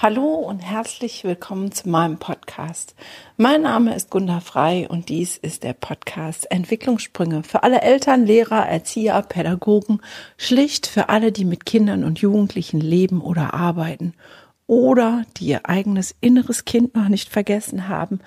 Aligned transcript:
Hallo 0.00 0.34
und 0.34 0.60
herzlich 0.60 1.24
willkommen 1.24 1.72
zu 1.72 1.88
meinem 1.88 2.18
Podcast. 2.18 2.94
Mein 3.36 3.62
Name 3.62 3.96
ist 3.96 4.10
Gunda 4.10 4.38
Frei 4.38 4.86
und 4.88 5.08
dies 5.08 5.36
ist 5.36 5.64
der 5.64 5.72
Podcast 5.72 6.48
Entwicklungssprünge 6.52 7.42
für 7.42 7.64
alle 7.64 7.80
Eltern, 7.80 8.24
Lehrer, 8.24 8.64
Erzieher, 8.64 9.20
Pädagogen, 9.22 10.00
schlicht 10.36 10.86
für 10.86 11.08
alle, 11.08 11.32
die 11.32 11.44
mit 11.44 11.66
Kindern 11.66 12.04
und 12.04 12.20
Jugendlichen 12.20 12.80
leben 12.80 13.20
oder 13.20 13.54
arbeiten 13.54 14.14
oder 14.68 15.24
die 15.36 15.46
ihr 15.46 15.68
eigenes 15.68 16.14
inneres 16.20 16.64
Kind 16.64 16.94
noch 16.94 17.08
nicht 17.08 17.28
vergessen 17.28 17.88
haben 17.88 18.20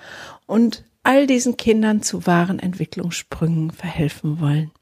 und 0.44 0.84
all 1.04 1.26
diesen 1.26 1.56
Kindern 1.56 2.02
zu 2.02 2.26
wahren 2.26 2.58
Entwicklungssprüngen 2.58 3.70
verhelfen 3.70 4.40
wollen. 4.40 4.72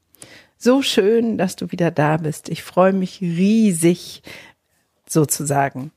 So 0.57 0.81
schön, 0.81 1.37
dass 1.37 1.55
du 1.55 1.71
wieder 1.71 1.89
da 1.89 2.17
bist. 2.17 2.49
Ich 2.49 2.63
freue 2.63 2.91
mich 2.91 3.21
riesig, 3.21 4.23
sozusagen. 5.07 5.91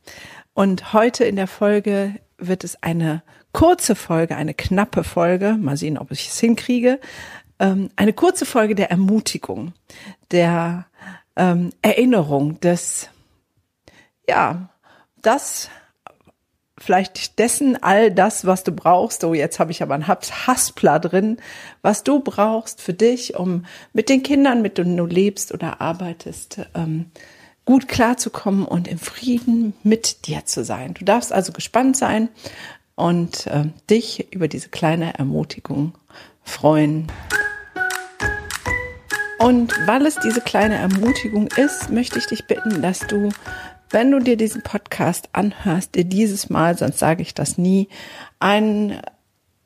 Und 0.55 0.93
heute 0.93 1.25
in 1.25 1.36
der 1.36 1.48
Folge 1.48 2.14
wird 2.39 2.64
es 2.64 2.82
eine 2.82 3.22
kurze 3.53 3.95
Folge, 3.95 4.36
eine 4.36 4.54
knappe 4.54 5.04
Folge, 5.04 5.57
mal 5.58 5.76
sehen, 5.76 5.99
ob 5.99 6.11
ich 6.11 6.29
es 6.29 6.39
hinkriege, 6.40 7.00
ähm, 7.58 7.90
eine 7.96 8.12
kurze 8.12 8.46
Folge 8.46 8.75
der 8.75 8.90
Ermutigung, 8.90 9.72
der 10.31 10.86
ähm, 11.36 11.71
Erinnerung 11.82 12.61
des, 12.61 13.09
ja, 14.29 14.71
das 15.22 15.71
vielleicht 16.79 17.39
dessen 17.39 17.82
all 17.82 18.11
das, 18.11 18.46
was 18.46 18.64
du 18.64 18.73
brauchst. 18.73 19.25
Oh, 19.25 19.34
jetzt 19.34 19.59
habe 19.59 19.71
ich 19.71 19.82
aber 19.82 19.95
ein 19.95 20.09
Haspler 20.09 20.98
drin, 20.98 21.39
was 21.82 22.03
du 22.03 22.21
brauchst 22.21 22.81
für 22.81 22.93
dich, 22.93 23.36
um 23.36 23.64
mit 23.93 24.09
den 24.09 24.23
Kindern, 24.23 24.62
mit 24.62 24.79
denen 24.79 24.96
du 24.96 25.07
lebst 25.07 25.53
oder 25.53 25.81
arbeitest, 25.81 26.61
ähm, 26.75 27.11
gut 27.64 27.89
klarzukommen 27.89 28.64
und 28.64 28.89
im 28.89 28.99
Frieden 28.99 29.75
mit 29.82 30.27
dir 30.27 30.45
zu 30.45 30.64
sein. 30.64 30.95
Du 30.95 31.04
darfst 31.04 31.32
also 31.32 31.53
gespannt 31.53 31.96
sein 31.96 32.28
und 32.95 33.47
äh, 33.47 33.64
dich 33.91 34.33
über 34.33 34.48
diese 34.48 34.69
kleine 34.69 35.19
Ermutigung 35.19 35.95
freuen. 36.42 37.11
Und 39.39 39.75
weil 39.87 40.07
es 40.07 40.17
diese 40.17 40.41
kleine 40.41 40.77
Ermutigung 40.77 41.48
ist, 41.48 41.91
möchte 41.91 42.19
ich 42.19 42.27
dich 42.27 42.47
bitten, 42.47 42.83
dass 42.83 43.01
du, 43.01 43.31
wenn 43.91 44.11
du 44.11 44.20
dir 44.20 44.37
diesen 44.37 44.62
Podcast 44.62 45.29
anhörst, 45.33 45.95
dir 45.95 46.05
dieses 46.05 46.51
Mal, 46.51 46.79
sonst 46.79 46.98
sage 46.98 47.23
ich 47.23 47.35
das 47.35 47.59
nie, 47.59 47.89
einen 48.39 49.01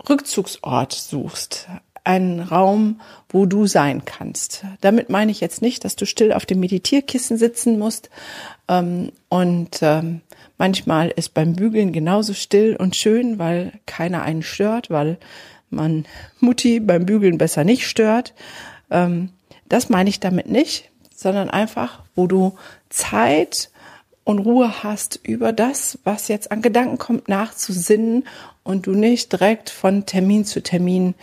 Rückzugsort 0.08 0.92
suchst, 0.92 1.68
einen 2.08 2.40
Raum, 2.40 3.00
wo 3.28 3.44
du 3.44 3.66
sein 3.66 4.06
kannst. 4.06 4.64
Damit 4.80 5.10
meine 5.10 5.30
ich 5.30 5.42
jetzt 5.42 5.60
nicht, 5.60 5.84
dass 5.84 5.94
du 5.94 6.06
still 6.06 6.32
auf 6.32 6.46
dem 6.46 6.58
Meditierkissen 6.58 7.36
sitzen 7.36 7.78
musst. 7.78 8.08
Ähm, 8.66 9.12
und 9.28 9.80
ähm, 9.82 10.22
manchmal 10.56 11.10
ist 11.10 11.34
beim 11.34 11.52
Bügeln 11.52 11.92
genauso 11.92 12.32
still 12.32 12.76
und 12.76 12.96
schön, 12.96 13.38
weil 13.38 13.72
keiner 13.84 14.22
einen 14.22 14.42
stört, 14.42 14.88
weil 14.88 15.18
man 15.68 16.06
Mutti 16.40 16.80
beim 16.80 17.04
Bügeln 17.04 17.36
besser 17.36 17.62
nicht 17.62 17.86
stört. 17.86 18.32
Ähm, 18.90 19.28
das 19.68 19.90
meine 19.90 20.08
ich 20.08 20.18
damit 20.18 20.48
nicht, 20.48 20.90
sondern 21.14 21.50
einfach, 21.50 22.04
wo 22.14 22.26
du 22.26 22.56
Zeit 22.88 23.70
und 24.24 24.38
Ruhe 24.38 24.82
hast, 24.82 25.20
über 25.22 25.52
das, 25.52 25.98
was 26.04 26.28
jetzt 26.28 26.50
an 26.52 26.62
Gedanken 26.62 26.96
kommt, 26.96 27.28
nachzusinnen 27.28 28.24
und 28.62 28.86
du 28.86 28.92
nicht 28.92 29.30
direkt 29.30 29.68
von 29.68 30.06
Termin 30.06 30.46
zu 30.46 30.62
Termin 30.62 31.14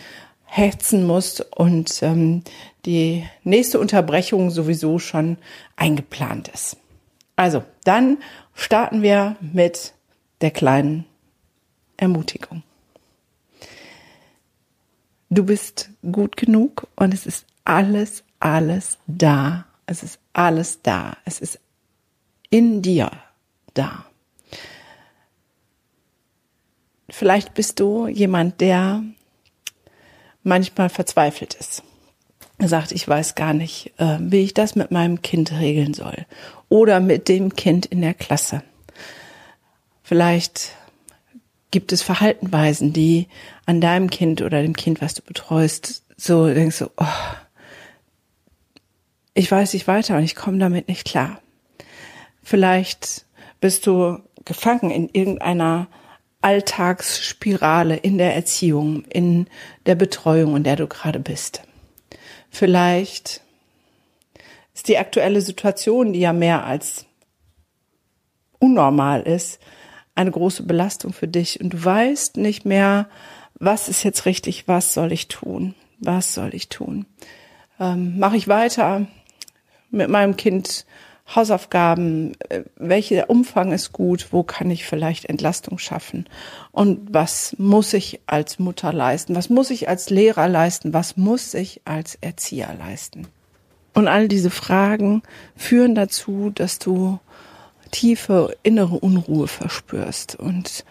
hetzen 0.46 1.04
musst 1.06 1.40
und 1.56 2.02
ähm, 2.02 2.42
die 2.86 3.26
nächste 3.42 3.78
Unterbrechung 3.78 4.50
sowieso 4.50 4.98
schon 4.98 5.36
eingeplant 5.76 6.48
ist. 6.48 6.76
Also, 7.34 7.64
dann 7.84 8.18
starten 8.54 9.02
wir 9.02 9.36
mit 9.40 9.92
der 10.40 10.50
kleinen 10.50 11.04
Ermutigung. 11.96 12.62
Du 15.28 15.44
bist 15.44 15.90
gut 16.10 16.36
genug 16.36 16.86
und 16.96 17.12
es 17.12 17.26
ist 17.26 17.46
alles, 17.64 18.24
alles 18.38 18.98
da. 19.06 19.66
Es 19.86 20.02
ist 20.02 20.18
alles 20.32 20.82
da. 20.82 21.16
Es 21.24 21.40
ist 21.40 21.58
in 22.48 22.80
dir 22.80 23.10
da. 23.74 24.06
Vielleicht 27.08 27.54
bist 27.54 27.80
du 27.80 28.08
jemand, 28.08 28.60
der 28.60 29.02
manchmal 30.46 30.88
verzweifelt 30.88 31.54
ist. 31.54 31.82
Er 32.58 32.68
sagt, 32.68 32.92
ich 32.92 33.06
weiß 33.06 33.34
gar 33.34 33.52
nicht, 33.52 33.92
äh, 33.98 34.16
wie 34.20 34.42
ich 34.42 34.54
das 34.54 34.76
mit 34.76 34.90
meinem 34.90 35.20
Kind 35.20 35.52
regeln 35.52 35.92
soll 35.92 36.24
oder 36.68 37.00
mit 37.00 37.28
dem 37.28 37.54
Kind 37.54 37.84
in 37.84 38.00
der 38.00 38.14
Klasse. 38.14 38.62
Vielleicht 40.02 40.72
gibt 41.70 41.92
es 41.92 42.00
Verhaltenweisen, 42.00 42.92
die 42.92 43.26
an 43.66 43.80
deinem 43.80 44.08
Kind 44.08 44.40
oder 44.40 44.62
dem 44.62 44.74
Kind, 44.74 45.02
was 45.02 45.14
du 45.14 45.22
betreust, 45.22 46.04
so 46.16 46.46
denkst 46.46 46.78
du, 46.78 46.90
oh, 46.96 47.04
ich 49.34 49.50
weiß 49.50 49.74
nicht 49.74 49.86
weiter 49.86 50.16
und 50.16 50.22
ich 50.22 50.36
komme 50.36 50.58
damit 50.58 50.88
nicht 50.88 51.04
klar. 51.04 51.40
Vielleicht 52.42 53.26
bist 53.60 53.86
du 53.86 54.20
gefangen 54.44 54.90
in 54.90 55.10
irgendeiner 55.12 55.88
Alltagsspirale 56.46 57.96
in 57.96 58.18
der 58.18 58.36
Erziehung, 58.36 59.04
in 59.06 59.48
der 59.84 59.96
Betreuung, 59.96 60.54
in 60.54 60.62
der 60.62 60.76
du 60.76 60.86
gerade 60.86 61.18
bist. 61.18 61.62
Vielleicht 62.50 63.40
ist 64.72 64.86
die 64.86 64.96
aktuelle 64.96 65.40
Situation, 65.40 66.12
die 66.12 66.20
ja 66.20 66.32
mehr 66.32 66.64
als 66.64 67.04
unnormal 68.60 69.22
ist, 69.22 69.58
eine 70.14 70.30
große 70.30 70.62
Belastung 70.62 71.12
für 71.12 71.26
dich 71.26 71.60
und 71.60 71.70
du 71.70 71.84
weißt 71.84 72.36
nicht 72.36 72.64
mehr, 72.64 73.08
was 73.56 73.88
ist 73.88 74.04
jetzt 74.04 74.24
richtig, 74.24 74.68
was 74.68 74.94
soll 74.94 75.10
ich 75.10 75.26
tun, 75.26 75.74
was 75.98 76.32
soll 76.32 76.54
ich 76.54 76.68
tun. 76.68 77.06
Ähm, 77.80 78.20
Mache 78.20 78.36
ich 78.36 78.46
weiter 78.46 79.08
mit 79.90 80.08
meinem 80.10 80.36
Kind 80.36 80.86
Hausaufgaben, 81.34 82.34
äh, 82.48 82.62
welcher 82.76 83.28
Umfang 83.28 83.72
ist 83.72 83.92
gut, 83.92 84.28
wo 84.30 84.42
kann 84.42 84.70
ich 84.70 84.84
vielleicht 84.84 85.24
Entlastung 85.24 85.78
schaffen 85.78 86.28
und 86.70 87.12
was 87.12 87.56
muss 87.58 87.92
ich 87.94 88.20
als 88.26 88.58
Mutter 88.58 88.92
leisten, 88.92 89.34
was 89.34 89.50
muss 89.50 89.70
ich 89.70 89.88
als 89.88 90.08
Lehrer 90.08 90.48
leisten, 90.48 90.92
was 90.92 91.16
muss 91.16 91.54
ich 91.54 91.80
als 91.84 92.16
Erzieher 92.20 92.72
leisten. 92.78 93.26
Und 93.92 94.08
all 94.08 94.28
diese 94.28 94.50
Fragen 94.50 95.22
führen 95.56 95.94
dazu, 95.94 96.50
dass 96.54 96.78
du 96.78 97.18
tiefe 97.90 98.56
innere 98.62 98.96
Unruhe 98.96 99.48
verspürst 99.48 100.36
und 100.36 100.84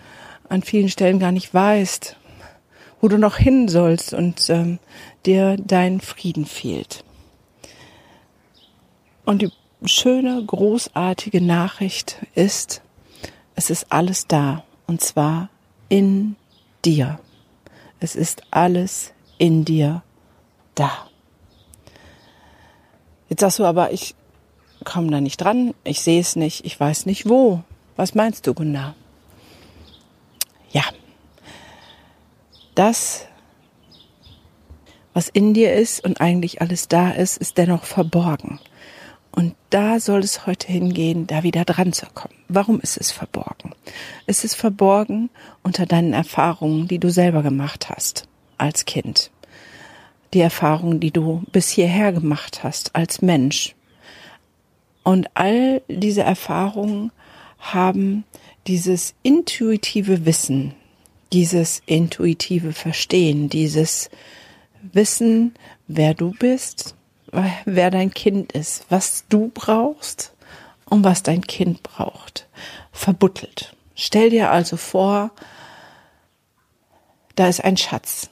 an 0.49 0.63
vielen 0.63 0.89
Stellen 0.89 1.19
gar 1.19 1.31
nicht 1.31 1.53
weißt, 1.53 2.17
wo 2.99 3.07
du 3.07 3.17
noch 3.17 3.37
hin 3.37 3.67
sollst 3.67 4.13
und 4.13 4.49
ähm, 4.49 4.79
dir 5.25 5.57
dein 5.57 6.01
Frieden 6.01 6.45
fehlt. 6.45 7.03
Und 9.23 9.41
die 9.41 9.51
schöne, 9.83 10.43
großartige 10.45 11.41
Nachricht 11.41 12.25
ist, 12.33 12.81
es 13.55 13.69
ist 13.69 13.91
alles 13.91 14.27
da 14.27 14.63
und 14.87 15.01
zwar 15.01 15.49
in 15.89 16.35
dir. 16.83 17.19
Es 17.99 18.15
ist 18.15 18.43
alles 18.51 19.13
in 19.37 19.65
dir 19.65 20.03
da. 20.75 21.07
Jetzt 23.29 23.41
sagst 23.41 23.59
du 23.59 23.65
aber, 23.65 23.91
ich 23.91 24.15
komme 24.83 25.09
da 25.09 25.21
nicht 25.21 25.37
dran, 25.37 25.73
ich 25.83 26.01
sehe 26.01 26.21
es 26.21 26.35
nicht, 26.35 26.65
ich 26.65 26.79
weiß 26.79 27.05
nicht 27.05 27.27
wo. 27.27 27.63
Was 27.95 28.13
meinst 28.13 28.45
du, 28.45 28.53
Gunnar? 28.53 28.95
Ja, 30.71 30.83
das, 32.75 33.25
was 35.13 35.29
in 35.29 35.53
dir 35.53 35.73
ist 35.73 36.03
und 36.03 36.19
eigentlich 36.19 36.61
alles 36.61 36.89
da 36.89 37.11
ist, 37.11 37.37
ist 37.37 37.57
dennoch 37.57 37.85
verborgen. 37.85 38.59
Und 39.35 39.53
da 39.69 39.99
soll 39.99 40.21
es 40.21 40.47
heute 40.47 40.71
hingehen, 40.71 41.27
da 41.27 41.43
wieder 41.43 41.65
dran 41.65 41.91
zu 41.91 42.05
kommen. 42.13 42.33
Warum 42.47 42.79
ist 42.79 42.95
es 42.95 43.11
verborgen? 43.11 43.71
Es 44.25 44.45
ist 44.45 44.55
verborgen 44.55 45.29
unter 45.61 45.85
deinen 45.85 46.13
Erfahrungen, 46.13 46.87
die 46.87 46.99
du 46.99 47.11
selber 47.11 47.43
gemacht 47.43 47.89
hast 47.89 48.29
als 48.57 48.85
Kind. 48.85 49.31
Die 50.33 50.39
Erfahrungen, 50.39 51.01
die 51.01 51.11
du 51.11 51.43
bis 51.51 51.69
hierher 51.69 52.13
gemacht 52.13 52.63
hast 52.63 52.95
als 52.95 53.21
Mensch. 53.21 53.75
Und 55.03 55.27
all 55.33 55.81
diese 55.89 56.23
Erfahrungen 56.23 57.11
haben 57.59 58.23
dieses 58.67 59.15
intuitive 59.21 60.25
Wissen, 60.25 60.73
dieses 61.33 61.81
intuitive 61.85 62.71
Verstehen, 62.71 63.49
dieses 63.49 64.09
Wissen, 64.93 65.55
wer 65.87 66.13
du 66.13 66.31
bist, 66.31 66.95
wer 67.65 67.91
dein 67.91 68.13
Kind 68.13 68.51
ist, 68.51 68.85
was 68.89 69.25
du 69.29 69.51
brauchst 69.53 70.33
und 70.85 71.03
was 71.03 71.23
dein 71.23 71.41
Kind 71.41 71.83
braucht. 71.83 72.47
Verbuttelt. 72.91 73.75
Stell 73.95 74.29
dir 74.29 74.51
also 74.51 74.77
vor, 74.77 75.31
da 77.35 77.47
ist 77.47 77.63
ein 77.63 77.77
Schatz. 77.77 78.29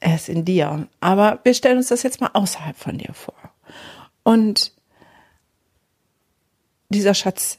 Er 0.00 0.16
ist 0.16 0.28
in 0.28 0.44
dir. 0.44 0.88
Aber 1.00 1.40
wir 1.44 1.54
stellen 1.54 1.78
uns 1.78 1.88
das 1.88 2.02
jetzt 2.02 2.20
mal 2.20 2.30
außerhalb 2.32 2.76
von 2.76 2.98
dir 2.98 3.14
vor. 3.14 3.34
Und 4.22 4.72
dieser 6.88 7.14
Schatz 7.14 7.58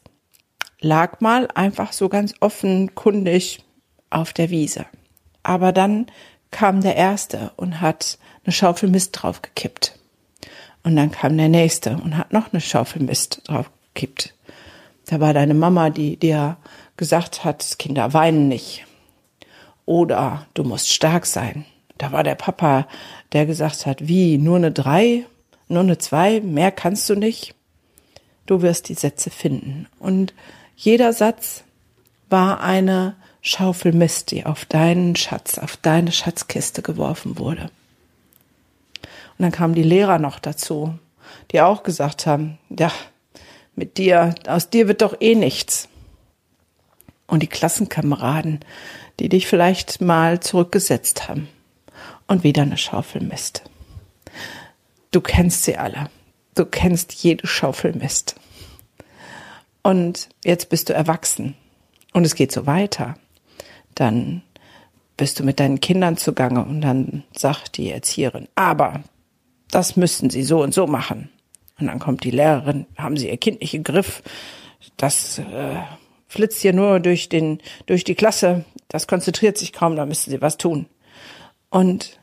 lag 0.79 1.21
mal 1.21 1.47
einfach 1.55 1.93
so 1.93 2.09
ganz 2.09 2.33
offenkundig 2.39 3.63
auf 4.09 4.33
der 4.33 4.49
Wiese. 4.49 4.85
Aber 5.41 5.71
dann 5.71 6.07
kam 6.51 6.81
der 6.81 6.95
Erste 6.95 7.51
und 7.55 7.81
hat 7.81 8.19
eine 8.43 8.53
Schaufel 8.53 8.89
Mist 8.89 9.11
draufgekippt. 9.13 9.97
Und 10.83 10.95
dann 10.95 11.11
kam 11.11 11.37
der 11.37 11.49
Nächste 11.49 11.97
und 11.97 12.17
hat 12.17 12.33
noch 12.33 12.51
eine 12.51 12.61
Schaufel 12.61 13.01
Mist 13.01 13.41
draufgekippt. 13.45 14.33
Da 15.05 15.19
war 15.19 15.33
deine 15.33 15.53
Mama, 15.53 15.89
die 15.89 16.17
dir 16.17 16.57
gesagt 16.97 17.43
hat, 17.43 17.77
Kinder 17.79 18.13
weinen 18.13 18.47
nicht. 18.47 18.85
Oder 19.85 20.45
du 20.53 20.63
musst 20.63 20.91
stark 20.91 21.25
sein. 21.25 21.65
Da 21.97 22.11
war 22.11 22.23
der 22.23 22.35
Papa, 22.35 22.87
der 23.31 23.45
gesagt 23.45 23.85
hat, 23.85 24.07
wie, 24.07 24.37
nur 24.37 24.57
eine 24.57 24.71
drei, 24.71 25.25
nur 25.67 25.81
eine 25.81 25.97
zwei, 25.97 26.41
mehr 26.41 26.71
kannst 26.71 27.09
du 27.09 27.15
nicht. 27.15 27.55
Du 28.45 28.61
wirst 28.61 28.89
die 28.89 28.93
Sätze 28.93 29.29
finden. 29.29 29.87
Und 29.99 30.33
jeder 30.75 31.13
Satz 31.13 31.63
war 32.29 32.61
eine 32.61 33.15
Schaufel 33.41 33.93
Mist, 33.93 34.31
die 34.31 34.45
auf 34.45 34.65
deinen 34.65 35.15
Schatz, 35.15 35.57
auf 35.57 35.77
deine 35.77 36.11
Schatzkiste 36.11 36.81
geworfen 36.81 37.37
wurde. 37.37 37.69
Und 39.37 39.43
dann 39.43 39.51
kamen 39.51 39.75
die 39.75 39.83
Lehrer 39.83 40.19
noch 40.19 40.39
dazu, 40.39 40.97
die 41.51 41.61
auch 41.61 41.83
gesagt 41.83 42.25
haben, 42.25 42.57
ja, 42.69 42.91
mit 43.75 43.97
dir, 43.97 44.35
aus 44.47 44.69
dir 44.69 44.87
wird 44.87 45.01
doch 45.01 45.15
eh 45.19 45.35
nichts. 45.35 45.89
Und 47.27 47.41
die 47.41 47.47
Klassenkameraden, 47.47 48.59
die 49.19 49.29
dich 49.29 49.47
vielleicht 49.47 50.01
mal 50.01 50.39
zurückgesetzt 50.39 51.27
haben 51.27 51.47
und 52.27 52.43
wieder 52.43 52.61
eine 52.63 52.77
Schaufel 52.77 53.21
Mist. 53.21 53.63
Du 55.11 55.21
kennst 55.21 55.63
sie 55.63 55.77
alle. 55.77 56.09
Du 56.55 56.65
kennst 56.65 57.13
jede 57.13 57.47
Schaufel 57.47 57.93
Mist. 57.93 58.35
Und 59.81 60.29
jetzt 60.43 60.69
bist 60.69 60.89
du 60.89 60.93
erwachsen 60.93 61.55
und 62.13 62.25
es 62.25 62.35
geht 62.35 62.51
so 62.51 62.65
weiter. 62.65 63.15
Dann 63.95 64.43
bist 65.17 65.39
du 65.39 65.43
mit 65.43 65.59
deinen 65.59 65.81
Kindern 65.81 66.17
zugange 66.17 66.63
und 66.63 66.81
dann 66.81 67.23
sagt 67.35 67.77
die 67.77 67.91
Erzieherin, 67.91 68.47
aber 68.55 69.03
das 69.73 69.95
müssten 69.95 70.29
sie 70.29 70.43
so 70.43 70.61
und 70.61 70.73
so 70.73 70.85
machen. 70.85 71.29
Und 71.79 71.87
dann 71.87 71.99
kommt 71.99 72.23
die 72.23 72.31
Lehrerin, 72.31 72.85
haben 72.95 73.17
sie 73.17 73.29
ihr 73.29 73.37
Kind 73.37 73.61
nicht 73.61 73.73
im 73.73 73.83
Griff, 73.83 74.21
das 74.97 75.39
äh, 75.39 75.81
flitzt 76.27 76.61
hier 76.61 76.73
nur 76.73 76.99
durch 76.99 77.29
den 77.29 77.59
durch 77.87 78.03
die 78.03 78.15
Klasse, 78.15 78.65
das 78.87 79.07
konzentriert 79.07 79.57
sich 79.57 79.73
kaum, 79.73 79.95
da 79.95 80.05
müssen 80.05 80.29
sie 80.29 80.41
was 80.41 80.57
tun. 80.57 80.85
Und 81.71 82.19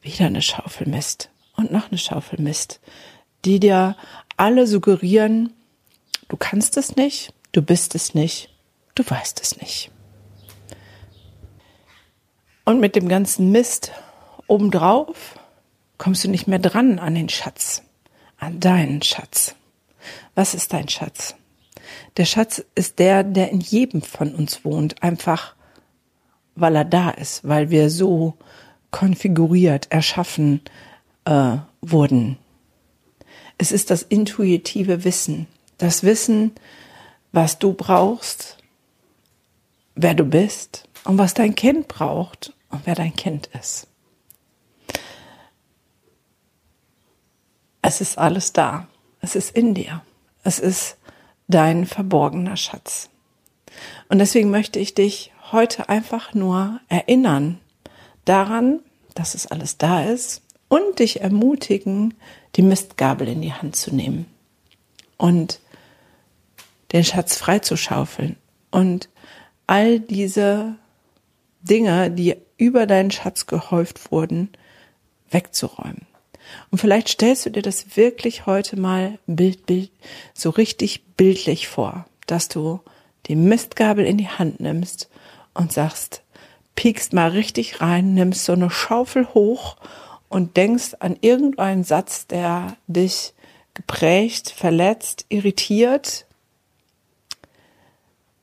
wieder 0.00 0.26
eine 0.26 0.40
Schaufel 0.40 0.88
Mist 0.88 1.30
und 1.56 1.70
noch 1.70 1.90
eine 1.90 1.98
Schaufel 1.98 2.40
Mist, 2.40 2.80
die 3.44 3.60
dir 3.60 3.96
alle 4.38 4.66
suggerieren, 4.66 5.52
du 6.28 6.38
kannst 6.38 6.78
es 6.78 6.96
nicht, 6.96 7.34
du 7.52 7.60
bist 7.60 7.94
es 7.94 8.14
nicht, 8.14 8.48
du 8.94 9.04
weißt 9.06 9.42
es 9.42 9.60
nicht. 9.60 9.90
Und 12.64 12.80
mit 12.80 12.96
dem 12.96 13.08
ganzen 13.08 13.50
Mist 13.50 13.92
obendrauf 14.46 15.36
kommst 15.98 16.24
du 16.24 16.28
nicht 16.28 16.48
mehr 16.48 16.58
dran 16.58 16.98
an 16.98 17.14
den 17.14 17.28
Schatz, 17.28 17.82
an 18.38 18.60
deinen 18.60 19.02
Schatz. 19.02 19.54
Was 20.34 20.54
ist 20.54 20.72
dein 20.72 20.88
Schatz? 20.88 21.34
Der 22.16 22.24
Schatz 22.24 22.64
ist 22.74 22.98
der, 22.98 23.24
der 23.24 23.50
in 23.50 23.60
jedem 23.60 24.02
von 24.02 24.34
uns 24.34 24.64
wohnt, 24.64 25.02
einfach 25.02 25.54
weil 26.54 26.76
er 26.76 26.84
da 26.84 27.10
ist, 27.10 27.46
weil 27.48 27.70
wir 27.70 27.90
so 27.90 28.34
konfiguriert, 28.90 29.90
erschaffen 29.90 30.60
äh, 31.24 31.56
wurden. 31.80 32.38
Es 33.58 33.72
ist 33.72 33.90
das 33.90 34.02
intuitive 34.02 35.04
Wissen, 35.04 35.46
das 35.78 36.02
Wissen, 36.02 36.52
was 37.32 37.58
du 37.58 37.72
brauchst, 37.72 38.58
wer 39.94 40.14
du 40.14 40.24
bist 40.24 40.88
und 41.04 41.18
was 41.18 41.34
dein 41.34 41.54
Kind 41.54 41.88
braucht 41.88 42.52
und 42.70 42.82
wer 42.86 42.94
dein 42.94 43.14
Kind 43.14 43.48
ist. 43.58 43.86
Es 47.82 48.00
ist 48.00 48.16
alles 48.16 48.52
da. 48.52 48.86
Es 49.20 49.34
ist 49.34 49.54
in 49.56 49.74
dir. 49.74 50.02
Es 50.44 50.58
ist 50.58 50.96
dein 51.48 51.86
verborgener 51.86 52.56
Schatz. 52.56 53.10
Und 54.08 54.18
deswegen 54.18 54.50
möchte 54.50 54.78
ich 54.78 54.94
dich 54.94 55.32
heute 55.50 55.88
einfach 55.88 56.34
nur 56.34 56.80
erinnern 56.88 57.58
daran, 58.24 58.80
dass 59.14 59.34
es 59.34 59.46
alles 59.46 59.78
da 59.78 60.04
ist 60.04 60.42
und 60.68 60.98
dich 60.98 61.20
ermutigen, 61.20 62.14
die 62.56 62.62
Mistgabel 62.62 63.28
in 63.28 63.42
die 63.42 63.52
Hand 63.52 63.76
zu 63.76 63.94
nehmen 63.94 64.26
und 65.18 65.60
den 66.92 67.04
Schatz 67.04 67.36
freizuschaufeln 67.36 68.36
und 68.70 69.08
all 69.66 70.00
diese 70.00 70.76
Dinge, 71.62 72.10
die 72.10 72.36
über 72.56 72.86
deinen 72.86 73.10
Schatz 73.10 73.46
gehäuft 73.46 74.10
wurden, 74.10 74.50
wegzuräumen. 75.30 76.06
Und 76.70 76.78
vielleicht 76.78 77.08
stellst 77.08 77.46
du 77.46 77.50
dir 77.50 77.62
das 77.62 77.96
wirklich 77.96 78.46
heute 78.46 78.78
mal 78.78 79.18
Bild, 79.26 79.66
Bild, 79.66 79.90
so 80.34 80.50
richtig 80.50 81.04
bildlich 81.16 81.68
vor, 81.68 82.06
dass 82.26 82.48
du 82.48 82.80
die 83.26 83.36
Mistgabel 83.36 84.04
in 84.04 84.18
die 84.18 84.28
Hand 84.28 84.60
nimmst 84.60 85.08
und 85.54 85.72
sagst, 85.72 86.22
piekst 86.74 87.12
mal 87.12 87.30
richtig 87.30 87.80
rein, 87.80 88.14
nimmst 88.14 88.44
so 88.44 88.52
eine 88.52 88.70
Schaufel 88.70 89.28
hoch 89.34 89.76
und 90.28 90.56
denkst 90.56 90.94
an 91.00 91.16
irgendeinen 91.20 91.84
Satz, 91.84 92.26
der 92.26 92.76
dich 92.86 93.34
geprägt, 93.74 94.50
verletzt, 94.50 95.26
irritiert, 95.28 96.26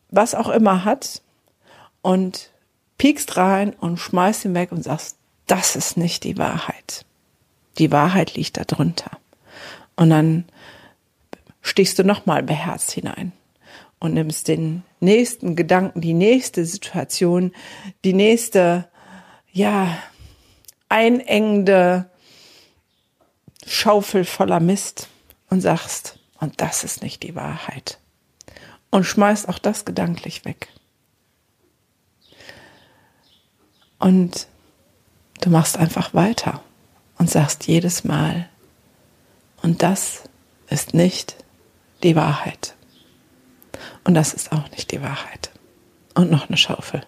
was 0.10 0.36
auch 0.36 0.50
immer 0.50 0.86
hat 0.86 1.22
und 2.02 2.52
piekst 2.98 3.38
rein 3.38 3.74
und 3.74 3.98
schmeißt 3.98 4.46
ihn 4.46 4.54
weg 4.54 4.72
und 4.72 4.84
sagst, 4.84 5.18
das 5.48 5.76
ist 5.76 5.98
nicht 5.98 6.24
die 6.24 6.38
Wahrheit. 6.38 6.79
Die 7.80 7.92
Wahrheit 7.92 8.36
liegt 8.36 8.58
da 8.58 8.66
drunter. 8.66 9.12
Und 9.96 10.10
dann 10.10 10.46
stichst 11.62 11.98
du 12.00 12.04
nochmal 12.04 12.44
beherzt 12.44 12.92
hinein 12.92 13.32
und 14.00 14.14
nimmst 14.14 14.48
den 14.48 14.84
nächsten 15.00 15.56
Gedanken, 15.56 16.02
die 16.02 16.14
nächste 16.14 16.66
Situation, 16.66 17.54
die 18.04 18.14
nächste, 18.14 18.88
ja, 19.52 19.98
einengende 20.88 22.10
Schaufel 23.66 24.26
voller 24.26 24.60
Mist 24.60 25.10
und 25.50 25.62
sagst, 25.62 26.20
und 26.40 26.62
das 26.62 26.84
ist 26.84 27.04
nicht 27.04 27.24
die 27.24 27.36
Wahrheit. 27.36 28.00
Und 28.90 29.04
schmeißt 29.04 29.50
auch 29.50 29.60
das 29.60 29.86
gedanklich 29.86 30.46
weg. 30.46 30.70
Und 34.00 34.48
du 35.42 35.50
machst 35.50 35.78
einfach 35.78 36.14
weiter 36.14 36.64
und 37.20 37.30
sagst 37.30 37.68
jedes 37.68 38.04
Mal, 38.04 38.50
und 39.62 39.84
das 39.84 40.24
ist 40.70 40.96
nicht 40.96 41.36
die 42.02 42.16
Wahrheit. 42.16 42.76
Und 44.04 44.16
das 44.16 44.34
ist 44.34 44.52
auch 44.52 44.72
nicht 44.72 44.92
die 44.92 45.02
Wahrheit. 45.02 45.52
Und 46.16 46.32
noch 46.32 46.48
eine 46.48 46.58
Schaufel. 46.58 47.04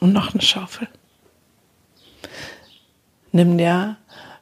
Und 0.00 0.12
noch 0.12 0.34
eine 0.34 0.42
Schaufel. 0.42 0.88
Nimm 3.30 3.56
dir 3.56 3.96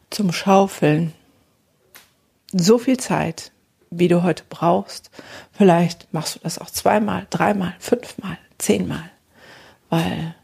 zum 0.09 0.33
Schaufeln 0.33 1.13
so 2.53 2.79
viel 2.79 2.97
Zeit, 2.97 3.53
wie 3.91 4.09
du 4.09 4.23
heute 4.23 4.45
brauchst. 4.49 5.11
Vielleicht 5.53 6.13
machst 6.13 6.37
du 6.37 6.39
das 6.41 6.59
auch 6.59 6.71
zweimal, 6.71 7.27
dreimal, 7.31 7.75
fünfmal, 7.79 8.39
zehnmal, 8.59 9.11
weil 9.91 10.35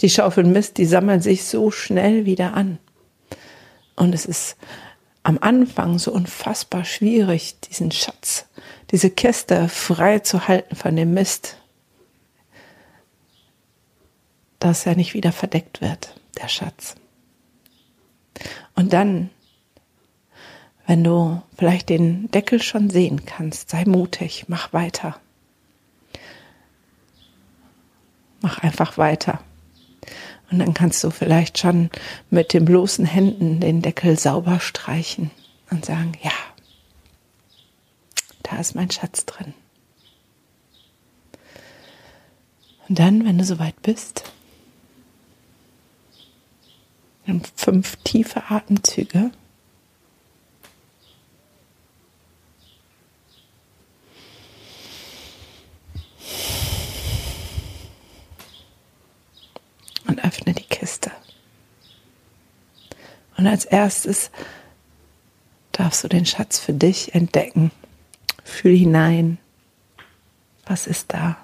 die 0.00 0.10
Schaufeln 0.10 0.52
Mist, 0.52 0.78
die 0.78 0.86
sammeln 0.86 1.20
sich 1.20 1.44
so 1.44 1.70
schnell 1.70 2.26
wieder 2.26 2.54
an. 2.54 2.78
Und 3.94 4.14
es 4.14 4.26
ist 4.26 4.56
am 5.22 5.38
Anfang 5.40 5.98
so 5.98 6.12
unfassbar 6.12 6.84
schwierig, 6.84 7.58
diesen 7.60 7.90
Schatz, 7.90 8.46
diese 8.90 9.10
Kiste 9.10 9.68
frei 9.68 10.20
zu 10.20 10.46
halten 10.46 10.76
von 10.76 10.94
dem 10.94 11.14
Mist, 11.14 11.56
dass 14.58 14.86
er 14.86 14.94
nicht 14.94 15.14
wieder 15.14 15.32
verdeckt 15.32 15.80
wird, 15.80 16.14
der 16.40 16.48
Schatz. 16.48 16.94
Und 18.74 18.92
dann, 18.92 19.30
wenn 20.86 21.02
du 21.02 21.42
vielleicht 21.56 21.88
den 21.88 22.30
Deckel 22.30 22.62
schon 22.62 22.90
sehen 22.90 23.24
kannst, 23.24 23.70
sei 23.70 23.84
mutig, 23.84 24.44
mach 24.48 24.72
weiter. 24.72 25.18
Mach 28.42 28.58
einfach 28.58 28.98
weiter. 28.98 29.40
Und 30.50 30.58
dann 30.60 30.74
kannst 30.74 31.02
du 31.02 31.10
vielleicht 31.10 31.58
schon 31.58 31.90
mit 32.30 32.52
den 32.52 32.64
bloßen 32.64 33.04
Händen 33.04 33.60
den 33.60 33.82
Deckel 33.82 34.18
sauber 34.18 34.60
streichen 34.60 35.30
und 35.70 35.84
sagen, 35.84 36.12
ja, 36.22 36.32
da 38.42 38.58
ist 38.58 38.74
mein 38.74 38.90
Schatz 38.90 39.26
drin. 39.26 39.54
Und 42.88 42.98
dann, 42.98 43.24
wenn 43.24 43.38
du 43.38 43.44
soweit 43.44 43.80
bist, 43.82 44.32
fünf 47.56 47.96
tiefe 48.04 48.44
Atemzüge. 48.48 49.30
Öffne 60.26 60.54
die 60.54 60.64
Kiste. 60.64 61.10
Und 63.36 63.46
als 63.46 63.64
erstes 63.64 64.30
darfst 65.72 66.02
du 66.04 66.08
den 66.08 66.26
Schatz 66.26 66.58
für 66.58 66.72
dich 66.72 67.14
entdecken. 67.14 67.70
Fühl 68.44 68.76
hinein. 68.76 69.38
Was 70.64 70.86
ist 70.86 71.12
da? 71.12 71.36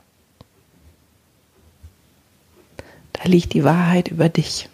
Da 3.13 3.25
liegt 3.25 3.53
die 3.53 3.65
Wahrheit 3.65 4.09
über 4.09 4.29
dich. 4.29 4.69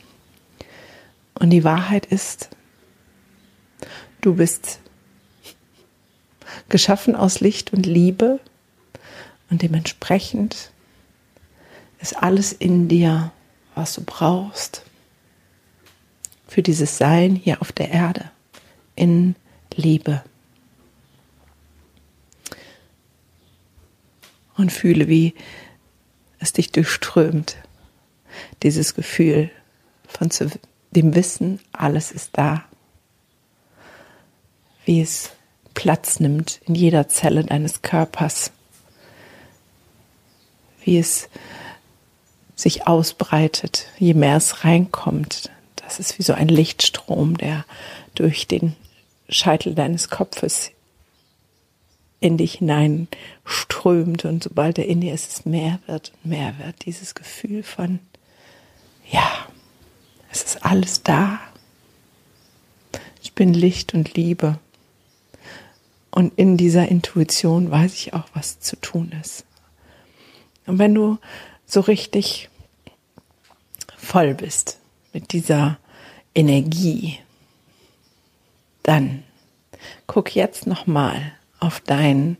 Und 1.34 1.50
die 1.50 1.64
Wahrheit 1.64 2.06
ist, 2.06 2.50
du 4.20 4.34
bist 4.34 4.80
geschaffen 6.68 7.14
aus 7.14 7.40
Licht 7.40 7.72
und 7.72 7.86
Liebe 7.86 8.40
und 9.50 9.62
dementsprechend 9.62 10.72
ist 12.00 12.16
alles 12.16 12.52
in 12.52 12.88
dir, 12.88 13.32
was 13.78 13.94
du 13.94 14.02
brauchst 14.04 14.82
für 16.48 16.62
dieses 16.62 16.98
Sein 16.98 17.36
hier 17.36 17.62
auf 17.62 17.70
der 17.70 17.90
Erde 17.90 18.30
in 18.96 19.36
Liebe. 19.74 20.24
Und 24.56 24.72
fühle, 24.72 25.06
wie 25.06 25.34
es 26.40 26.52
dich 26.52 26.72
durchströmt, 26.72 27.56
dieses 28.64 28.96
Gefühl 28.96 29.50
von 30.08 30.30
dem 30.90 31.14
Wissen, 31.14 31.60
alles 31.70 32.10
ist 32.10 32.30
da. 32.32 32.64
Wie 34.84 35.00
es 35.00 35.30
Platz 35.74 36.18
nimmt 36.18 36.60
in 36.64 36.74
jeder 36.74 37.06
Zelle 37.06 37.44
deines 37.44 37.82
Körpers. 37.82 38.50
Wie 40.82 40.98
es 40.98 41.28
sich 42.58 42.88
ausbreitet, 42.88 43.86
je 43.98 44.14
mehr 44.14 44.36
es 44.36 44.64
reinkommt. 44.64 45.50
Das 45.76 46.00
ist 46.00 46.18
wie 46.18 46.24
so 46.24 46.32
ein 46.32 46.48
Lichtstrom, 46.48 47.38
der 47.38 47.64
durch 48.16 48.48
den 48.48 48.74
Scheitel 49.28 49.76
deines 49.76 50.10
Kopfes 50.10 50.72
in 52.18 52.36
dich 52.36 52.54
hinein 52.54 53.06
strömt 53.44 54.24
und 54.24 54.42
sobald 54.42 54.76
er 54.78 54.86
in 54.86 55.00
dir 55.00 55.14
ist, 55.14 55.32
es 55.32 55.44
mehr 55.46 55.78
wird 55.86 56.12
und 56.24 56.30
mehr 56.30 56.58
wird. 56.58 56.84
Dieses 56.84 57.14
Gefühl 57.14 57.62
von, 57.62 58.00
ja, 59.08 59.46
es 60.32 60.42
ist 60.42 60.64
alles 60.64 61.04
da. 61.04 61.38
Ich 63.22 63.34
bin 63.34 63.54
Licht 63.54 63.94
und 63.94 64.14
Liebe. 64.14 64.58
Und 66.10 66.36
in 66.36 66.56
dieser 66.56 66.88
Intuition 66.88 67.70
weiß 67.70 67.94
ich 67.94 68.14
auch, 68.14 68.24
was 68.34 68.58
zu 68.58 68.74
tun 68.80 69.14
ist. 69.22 69.44
Und 70.66 70.80
wenn 70.80 70.92
du 70.92 71.18
so 71.68 71.80
richtig 71.80 72.47
voll 74.08 74.32
bist 74.32 74.78
mit 75.12 75.32
dieser 75.34 75.76
Energie, 76.34 77.18
dann 78.82 79.22
guck 80.06 80.34
jetzt 80.34 80.66
nochmal 80.66 81.32
auf 81.60 81.80
dein 81.80 82.38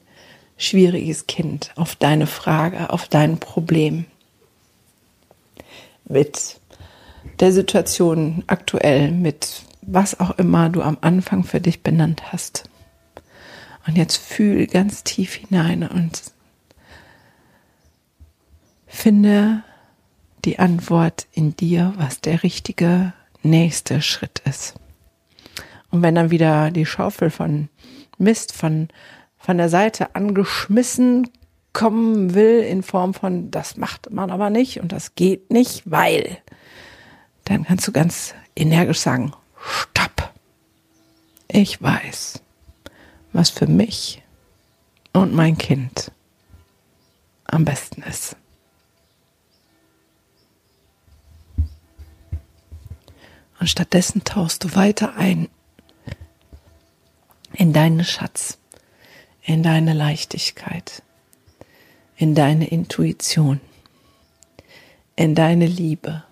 schwieriges 0.56 1.26
Kind, 1.26 1.72
auf 1.76 1.94
deine 1.94 2.26
Frage, 2.26 2.88
auf 2.88 3.06
dein 3.06 3.38
Problem 3.38 4.06
mit 6.06 6.58
der 7.38 7.52
Situation 7.52 8.44
aktuell, 8.46 9.10
mit 9.10 9.62
was 9.82 10.18
auch 10.20 10.38
immer 10.38 10.70
du 10.70 10.80
am 10.80 10.96
Anfang 11.02 11.44
für 11.44 11.60
dich 11.60 11.82
benannt 11.82 12.32
hast. 12.32 12.64
Und 13.86 13.98
jetzt 13.98 14.16
fühl 14.16 14.66
ganz 14.66 15.04
tief 15.04 15.34
hinein 15.34 15.86
und 15.86 16.22
finde 18.86 19.64
die 20.48 20.58
Antwort 20.58 21.26
in 21.32 21.54
dir, 21.56 21.92
was 21.98 22.22
der 22.22 22.42
richtige 22.42 23.12
nächste 23.42 24.00
Schritt 24.00 24.40
ist. 24.46 24.76
Und 25.90 26.00
wenn 26.00 26.14
dann 26.14 26.30
wieder 26.30 26.70
die 26.70 26.86
Schaufel 26.86 27.28
von 27.28 27.68
Mist 28.16 28.54
von, 28.54 28.88
von 29.36 29.58
der 29.58 29.68
Seite 29.68 30.14
angeschmissen 30.14 31.28
kommen 31.74 32.32
will 32.32 32.60
in 32.60 32.82
Form 32.82 33.12
von, 33.12 33.50
das 33.50 33.76
macht 33.76 34.10
man 34.10 34.30
aber 34.30 34.48
nicht 34.48 34.80
und 34.80 34.90
das 34.90 35.14
geht 35.14 35.50
nicht, 35.50 35.82
weil, 35.84 36.38
dann 37.44 37.64
kannst 37.64 37.86
du 37.86 37.92
ganz 37.92 38.34
energisch 38.56 39.00
sagen, 39.00 39.34
stopp. 39.60 40.32
Ich 41.46 41.82
weiß, 41.82 42.40
was 43.34 43.50
für 43.50 43.66
mich 43.66 44.22
und 45.12 45.34
mein 45.34 45.58
Kind 45.58 46.10
am 47.44 47.66
besten 47.66 48.00
ist. 48.00 48.34
Und 53.60 53.68
stattdessen 53.68 54.24
tauchst 54.24 54.64
du 54.64 54.74
weiter 54.74 55.16
ein 55.16 55.48
in 57.52 57.72
deinen 57.72 58.04
Schatz, 58.04 58.58
in 59.42 59.62
deine 59.62 59.94
Leichtigkeit, 59.94 61.02
in 62.16 62.34
deine 62.34 62.68
Intuition, 62.68 63.60
in 65.16 65.34
deine 65.34 65.66
Liebe, 65.66 66.22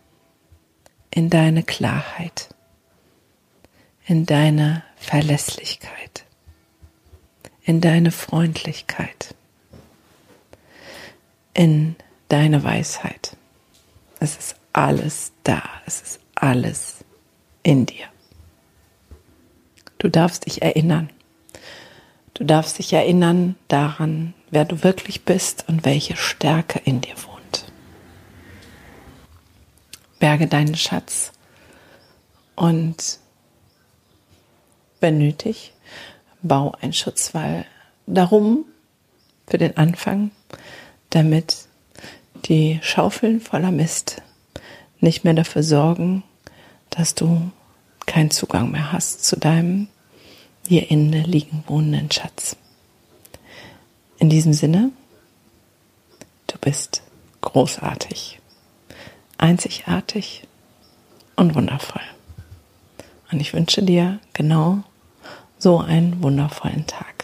in 1.11 1.30
deine 1.30 1.62
Klarheit, 1.62 2.54
in 4.06 4.26
deine 4.26 4.85
Verlässlichkeit, 4.97 6.25
in 7.64 7.80
deine 7.80 8.12
Freundlichkeit, 8.12 9.35
in 11.54 11.97
deine 12.28 12.62
Weisheit. 12.62 13.37
Es 14.21 14.37
ist 14.37 14.56
alles 14.73 15.33
da, 15.42 15.62
es 15.87 16.02
ist 16.02 16.21
alles 16.35 17.05
in 17.66 17.85
dir. 17.85 18.06
Du 19.99 20.08
darfst 20.08 20.46
dich 20.46 20.62
erinnern. 20.62 21.11
Du 22.32 22.44
darfst 22.44 22.78
dich 22.78 22.92
erinnern 22.92 23.56
daran, 23.66 24.35
wer 24.50 24.64
du 24.64 24.85
wirklich 24.85 25.25
bist 25.25 25.64
und 25.66 25.85
welche 25.85 26.16
Stärke 26.16 26.80
in 26.85 27.00
dir 27.00 27.14
wohnt. 27.26 27.64
Berge 30.20 30.46
deinen 30.46 30.76
Schatz 30.76 31.32
und 32.54 33.18
wenn 35.00 35.18
nötig, 35.18 35.75
bau 36.42 36.73
einen 36.80 36.92
Schutzwall 36.92 37.66
darum 38.06 38.64
für 39.49 39.58
den 39.58 39.76
Anfang, 39.76 40.30
damit 41.11 41.66
die 42.44 42.78
Schaufeln 42.82 43.40
voller 43.40 43.73
Mist 43.73 44.23
nicht 45.00 45.25
mehr 45.25 45.35
dafür 45.35 45.64
sorgen, 45.64 46.23
dass 46.96 47.14
du 47.14 47.50
keinen 48.06 48.30
Zugang 48.30 48.70
mehr 48.70 48.92
hast 48.92 49.24
zu 49.24 49.36
deinem 49.36 49.88
hier 50.66 50.90
inne 50.90 51.22
liegen 51.22 51.64
wohnenden 51.66 52.10
Schatz. 52.10 52.56
In 54.18 54.30
diesem 54.30 54.52
Sinne, 54.52 54.90
du 56.46 56.58
bist 56.58 57.02
großartig, 57.42 58.40
einzigartig 59.38 60.46
und 61.36 61.54
wundervoll. 61.54 62.02
Und 63.30 63.40
ich 63.40 63.52
wünsche 63.52 63.82
dir 63.82 64.20
genau 64.32 64.82
so 65.58 65.78
einen 65.78 66.22
wundervollen 66.22 66.86
Tag. 66.86 67.15